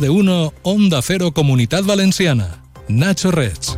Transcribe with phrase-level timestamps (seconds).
[0.00, 2.62] De uno, Onda Cero Comunidad Valenciana.
[2.88, 3.76] Nacho Reds.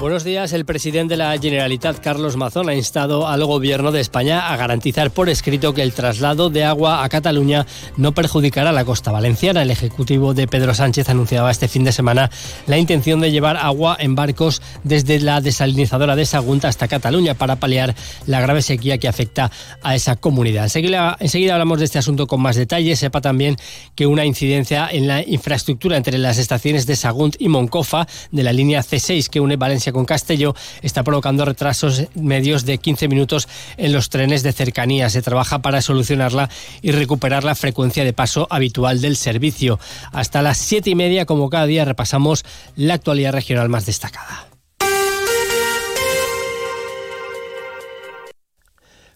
[0.00, 0.54] Buenos días.
[0.54, 5.10] El presidente de la Generalitat, Carlos Mazón, ha instado al Gobierno de España a garantizar
[5.10, 7.66] por escrito que el traslado de agua a Cataluña
[7.98, 9.60] no perjudicará la costa valenciana.
[9.60, 12.30] El Ejecutivo de Pedro Sánchez anunciaba este fin de semana
[12.66, 17.56] la intención de llevar agua en barcos desde la desalinizadora de Sagunta hasta Cataluña para
[17.56, 17.94] paliar
[18.24, 19.50] la grave sequía que afecta
[19.82, 20.64] a esa comunidad.
[20.64, 23.00] Enseguida, enseguida hablamos de este asunto con más detalles.
[23.00, 23.56] Sepa también
[23.94, 28.54] que una incidencia en la infraestructura entre las estaciones de Sagunt y Moncofa de la
[28.54, 33.92] línea C6 que une Valencia con Castelló está provocando retrasos medios de 15 minutos en
[33.92, 35.10] los trenes de cercanía.
[35.10, 36.50] Se trabaja para solucionarla
[36.82, 39.78] y recuperar la frecuencia de paso habitual del servicio.
[40.12, 42.44] Hasta las siete y media, como cada día, repasamos
[42.76, 44.49] la actualidad regional más destacada.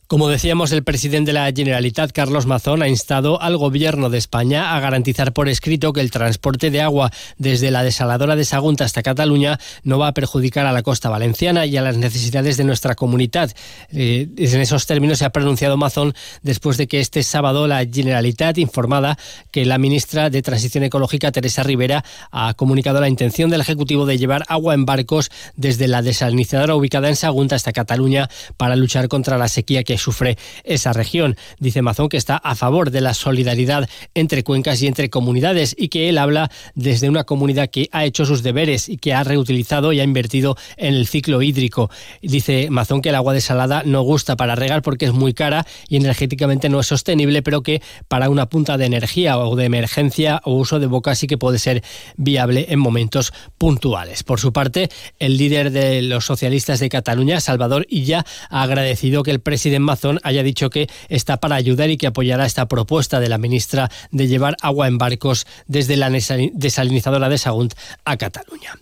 [0.07, 4.77] Como decíamos, el presidente de la Generalitat, Carlos Mazón, ha instado al Gobierno de España
[4.77, 9.03] a garantizar por escrito que el transporte de agua desde la desaladora de Sagunta hasta
[9.03, 12.95] Cataluña no va a perjudicar a la costa valenciana y a las necesidades de nuestra
[12.95, 13.51] comunidad.
[13.93, 18.59] Eh, en esos términos se ha pronunciado Mazón después de que este sábado la Generalitat
[18.59, 19.17] informada
[19.51, 24.19] que la ministra de Transición Ecológica, Teresa Rivera, ha comunicado la intención del Ejecutivo de
[24.19, 29.39] llevar agua en barcos desde la desalinizadora ubicada en Sagunta hasta Cataluña para luchar contra
[29.39, 31.37] la sequía que sufre esa región.
[31.59, 35.89] Dice Mazón que está a favor de la solidaridad entre cuencas y entre comunidades y
[35.89, 39.93] que él habla desde una comunidad que ha hecho sus deberes y que ha reutilizado
[39.93, 41.91] y ha invertido en el ciclo hídrico.
[42.23, 45.97] Dice Mazón que el agua desalada no gusta para regar porque es muy cara y
[45.97, 50.55] energéticamente no es sostenible, pero que para una punta de energía o de emergencia o
[50.55, 51.83] uso de boca sí que puede ser
[52.17, 54.23] viable en momentos puntuales.
[54.23, 59.31] Por su parte, el líder de los socialistas de Cataluña, Salvador Illa, ha agradecido que
[59.31, 63.29] el presidente Amazon haya dicho que está para ayudar y que apoyará esta propuesta de
[63.29, 67.75] la ministra de llevar agua en barcos desde la desalinizadora de Sagunt
[68.05, 68.75] a Cataluña.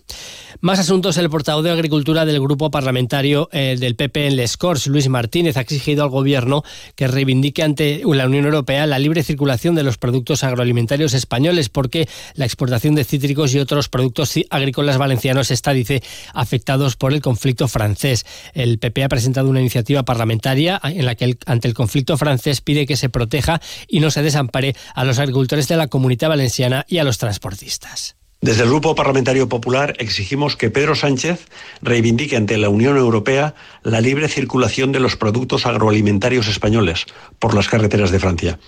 [0.61, 1.17] Más asuntos.
[1.17, 5.57] El portavoz de Agricultura del Grupo Parlamentario eh, del PP en Les Corts, Luis Martínez,
[5.57, 6.63] ha exigido al Gobierno
[6.95, 12.07] que reivindique ante la Unión Europea la libre circulación de los productos agroalimentarios españoles, porque
[12.35, 16.01] la exportación de cítricos y otros productos agrícolas valencianos está, dice,
[16.33, 18.25] afectados por el conflicto francés.
[18.53, 22.85] El PP ha presentado una iniciativa parlamentaria en la que, ante el conflicto francés, pide
[22.85, 26.97] que se proteja y no se desampare a los agricultores de la comunidad valenciana y
[26.97, 28.15] a los transportistas.
[28.43, 31.47] Desde el Grupo Parlamentario Popular exigimos que Pedro Sánchez
[31.81, 37.05] reivindique ante la Unión Europea la libre circulación de los productos agroalimentarios españoles
[37.39, 38.59] por las carreteras de Francia.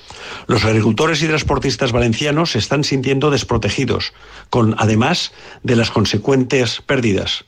[0.47, 4.13] Los agricultores y transportistas valencianos se están sintiendo desprotegidos,
[4.49, 7.43] con además de las consecuentes pérdidas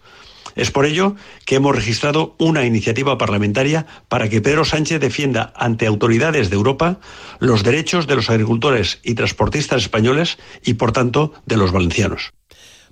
[0.57, 5.87] es por ello que hemos registrado una iniciativa parlamentaria para que Pedro Sánchez defienda ante
[5.87, 6.99] autoridades de Europa
[7.39, 12.33] los derechos de los agricultores y transportistas españoles y, por tanto, de los valencianos.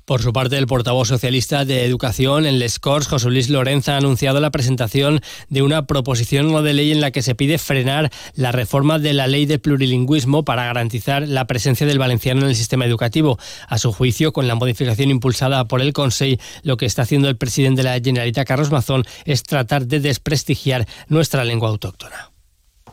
[0.06, 3.98] Por su parte, el portavoz socialista de Educación en Les Corts, José Luis Lorenza, ha
[3.98, 8.52] anunciado la presentación de una proposición de ley en la que se pide frenar la
[8.52, 12.86] reforma de la ley de plurilingüismo para garantizar la presencia del valenciano en el sistema
[12.86, 13.40] educativo.
[13.68, 17.38] A su juicio, con la modificación impulsada por el Consejo, lo que está haciendo el
[17.38, 22.30] presidente de la Generalitat, Carlos Mazón, es tratar de desprestigiar nuestra lengua autóctona.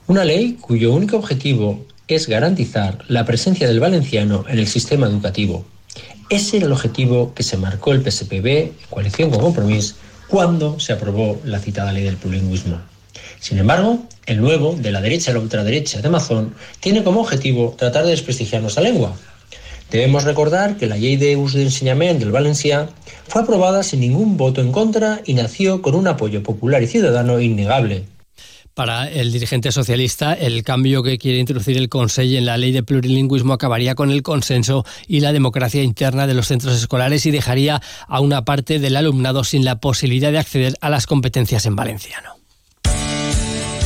[0.06, 5.66] Una ley cuyo único objetivo es garantizar la presencia del valenciano en el sistema educativo
[6.34, 9.96] ese era el objetivo que se marcó el PSPB, en coalición con Compromís,
[10.28, 12.78] cuando se aprobó la citada ley del plurilingüismo.
[13.38, 17.74] Sin embargo, el nuevo, de la derecha a la ultraderecha de Amazon, tiene como objetivo
[17.76, 19.14] tratar de desprestigiar nuestra lengua.
[19.90, 22.88] Debemos recordar que la ley de uso de enseñamiento del Valencia
[23.28, 27.40] fue aprobada sin ningún voto en contra y nació con un apoyo popular y ciudadano
[27.40, 28.06] innegable.
[28.74, 32.82] Para el dirigente socialista, el cambio que quiere introducir el Consejo en la ley de
[32.82, 37.82] plurilingüismo acabaría con el consenso y la democracia interna de los centros escolares y dejaría
[38.08, 42.41] a una parte del alumnado sin la posibilidad de acceder a las competencias en valenciano.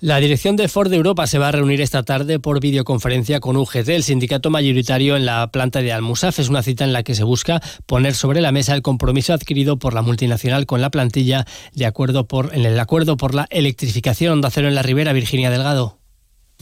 [0.00, 3.88] La dirección de Ford Europa se va a reunir esta tarde por videoconferencia con UGT,
[3.88, 6.38] el sindicato mayoritario en la planta de Almusaf.
[6.38, 9.76] Es una cita en la que se busca poner sobre la mesa el compromiso adquirido
[9.80, 14.40] por la multinacional con la plantilla de acuerdo por, en el acuerdo por la electrificación.
[14.40, 15.97] de acero en la Ribera, Virginia Delgado.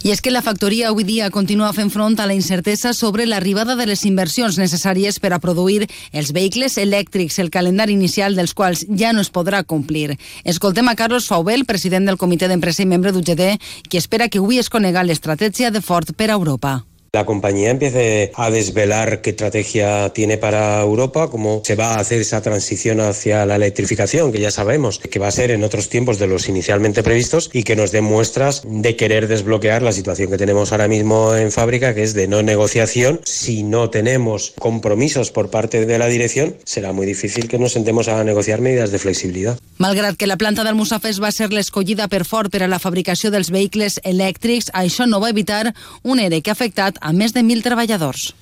[0.04, 3.74] I és que la factoria avui dia continua fent front a la incertesa sobre l'arribada
[3.78, 8.84] de les inversions necessàries per a produir els vehicles elèctrics, el calendari inicial dels quals
[8.92, 10.18] ja no es podrà complir.
[10.44, 13.56] Escoltem a Carlos Faubel, president del comitè d'empresa i membre d'UGT,
[13.88, 16.82] qui espera que avui es conega l'estratègia de Ford per a Europa
[17.16, 22.20] la compañía empiece a desvelar qué estrategia tiene para Europa, cómo se va a hacer
[22.20, 26.18] esa transición hacia la electrificación, que ya sabemos que va a ser en otros tiempos
[26.18, 30.36] de los inicialmente previstos y que nos dé muestras de querer desbloquear la situación que
[30.36, 33.20] tenemos ahora mismo en fábrica, que es de no negociación.
[33.24, 38.08] Si no tenemos compromisos por parte de la dirección, será muy difícil que nos sentemos
[38.08, 39.58] a negociar medidas de flexibilidad.
[39.78, 43.32] Malgrat que la planta del Musafes va ser l'escollida per Ford per a la fabricació
[43.32, 45.72] dels vehicles elèctrics, això no va evitar
[46.02, 48.32] un ERE que ha afectat a més de mil treballadors.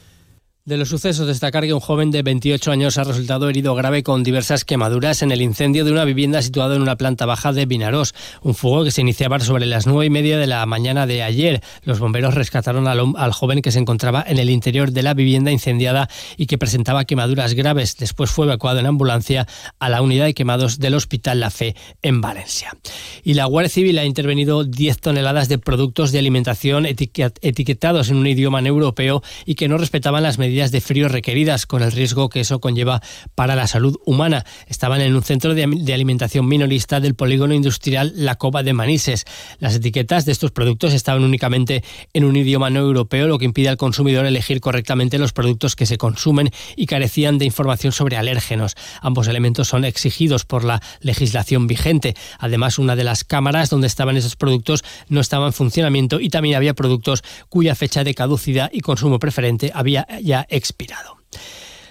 [0.66, 4.22] De los sucesos, destacar que un joven de 28 años ha resultado herido grave con
[4.22, 8.14] diversas quemaduras en el incendio de una vivienda situada en una planta baja de Vinarós.
[8.40, 11.60] Un fuego que se iniciaba sobre las nueve y media de la mañana de ayer.
[11.82, 16.08] Los bomberos rescataron al, joven que se encontraba en el interior de la vivienda incendiada
[16.38, 17.98] y que presentaba quemaduras graves.
[17.98, 19.46] Después fue evacuado en ambulancia
[19.78, 22.74] a la unidad de quemados del Hospital La Fe en Valencia.
[23.22, 28.26] Y la Guardia Civil ha intervenido 10 toneladas de productos de alimentación etiquetados en un
[28.26, 32.40] idioma europeo y que no respetaban las medidas de frío requeridas, con el riesgo que
[32.40, 33.02] eso conlleva
[33.34, 34.44] para la salud humana.
[34.68, 39.24] Estaban en un centro de, alimentación minorista del polígono industrial La Cova de Manises.
[39.58, 43.68] Las etiquetas de estos productos estaban únicamente en un idioma no europeo, lo que impide
[43.68, 48.76] al consumidor elegir correctamente los productos que se consumen y carecían de información sobre alérgenos.
[49.00, 52.14] Ambos elementos son exigidos por la legislación vigente.
[52.38, 56.54] Además, una de las cámaras donde estaban esos productos no estaba en funcionamiento y también
[56.54, 61.18] había productos cuya fecha de caducidad y consumo preferente había ya expirado.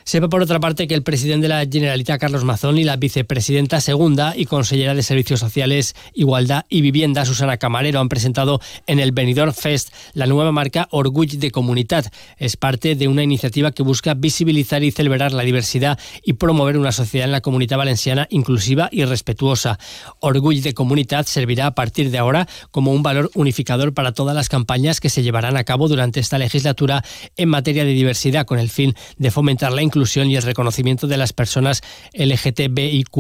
[0.06, 3.80] Sepa por otra parte que el presidente de la Generalitat, Carlos Mazón, y la vicepresidenta
[3.80, 9.14] segunda y consellera de Servicios Sociales, Igualdad y Vivienda, Susana Camarero, han presentado en el
[9.14, 12.06] Benidorm Fest la nueva marca Orgull de Comunidad.
[12.38, 16.92] Es parte de una iniciativa que busca visibilizar y celebrar la diversidad y promover una
[16.92, 19.80] sociedad en la comunidad valenciana inclusiva y respetuosa.
[20.20, 24.50] Orgull de Comunidad servirá a partir de ahora como un valor unificador para todas las
[24.50, 27.06] campañas que se llevarán a cabo durante esta legislatura
[27.38, 31.18] en materia de diversidad con el fin de fomentar la inclusión y el reconocimiento de
[31.18, 31.82] las personas
[32.14, 33.14] LGTBIQ.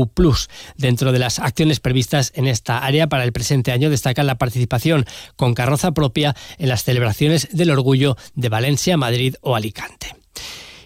[0.78, 5.06] Dentro de las acciones previstas en esta área para el presente año destaca la participación
[5.36, 10.23] con carroza propia en las celebraciones del orgullo de Valencia, Madrid o Alicante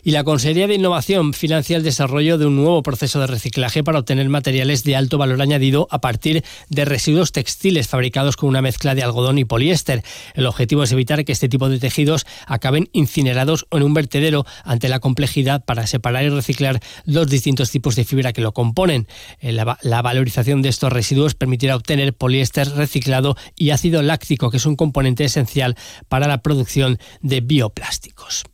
[0.07, 3.99] y la Consejería de Innovación financia el desarrollo de un nuevo proceso de reciclaje para
[3.99, 8.95] obtener materiales de alto valor añadido a partir de residuos textiles fabricados con una mezcla
[8.95, 10.03] de algodón y poliéster.
[10.33, 14.87] El objetivo es evitar que este tipo de tejidos acaben incinerados en un vertedero ante
[14.87, 19.09] la complejidad para separar y reciclar los distintos tipos de fibra que lo componen.
[19.41, 24.55] Eh, la, la valorización de estos residuos permitirá obtener poliéster reciclado y ácido láctico, que
[24.55, 25.75] es un componente esencial
[26.07, 28.45] para la producción de bioplásticos.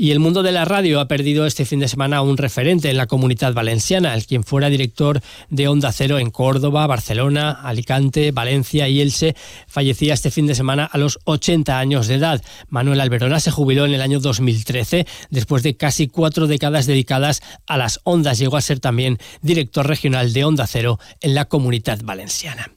[0.00, 2.88] Y el mundo de la radio ha perdido este fin de semana a un referente
[2.88, 5.20] en la comunidad valenciana, el quien fuera director
[5.50, 9.36] de Onda Cero en Córdoba, Barcelona, Alicante, Valencia y Elche,
[9.66, 12.42] fallecía este fin de semana a los 80 años de edad.
[12.70, 17.76] Manuel Alberona se jubiló en el año 2013, después de casi cuatro décadas dedicadas a
[17.76, 18.38] las ondas.
[18.38, 22.72] Llegó a ser también director regional de Onda Cero en la comunidad valenciana.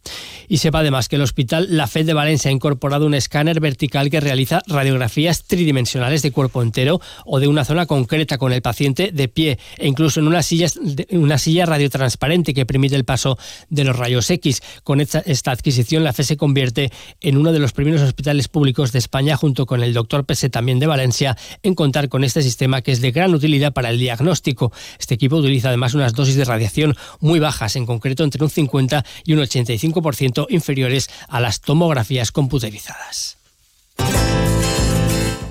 [0.50, 4.10] Y sepa además que el Hospital La Fe de Valencia ha incorporado un escáner vertical
[4.10, 9.12] que realiza radiografías tridimensionales de cuerpo entero o de una zona concreta con el paciente
[9.12, 10.67] de pie e incluso en una silla,
[11.12, 13.38] una silla radiotransparente que permite el paso
[13.70, 14.62] de los rayos X.
[14.84, 16.91] Con esta, esta adquisición, la FE se convierte
[17.22, 20.79] en uno de los primeros hospitales públicos de España, junto con el doctor Pese también
[20.79, 24.72] de Valencia, en contar con este sistema que es de gran utilidad para el diagnóstico.
[25.00, 29.05] Este equipo utiliza además unas dosis de radiación muy bajas, en concreto entre un 50
[29.25, 33.42] y un 85% inferiores a las tomografías computerizadas.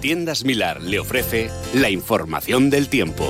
[0.02, 3.24] Tiendas Milar le ofrece la información del tiempo.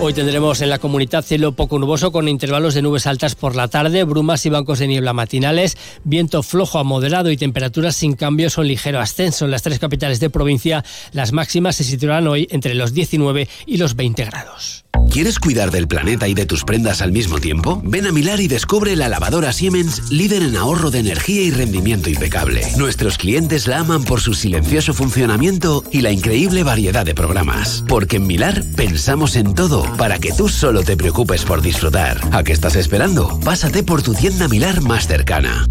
[0.00, 3.68] Hoy tendremos en la comunidad cielo poco nuboso con intervalos de nubes altas por la
[3.68, 8.58] tarde, brumas y bancos de niebla matinales, viento flojo a moderado y temperaturas sin cambios
[8.58, 9.44] o ligero ascenso.
[9.44, 13.76] En las tres capitales de provincia, las máximas se situarán hoy entre los 19 y
[13.76, 14.84] los 20 grados.
[15.12, 17.82] ¿Quieres cuidar del planeta y de tus prendas al mismo tiempo?
[17.84, 22.08] Ven a Milar y descubre la lavadora Siemens, líder en ahorro de energía y rendimiento
[22.08, 22.62] impecable.
[22.78, 27.84] Nuestros clientes la aman por su silencioso funcionamiento y la increíble variedad de programas.
[27.88, 32.18] Porque en Milar pensamos en todo para que tú solo te preocupes por disfrutar.
[32.32, 33.38] ¿A qué estás esperando?
[33.44, 35.66] Pásate por tu tienda Milar más cercana.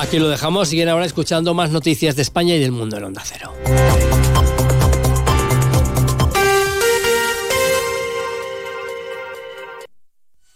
[0.00, 3.22] Aquí lo dejamos, siguen ahora escuchando más noticias de España y del mundo en Onda
[3.24, 3.52] Cero.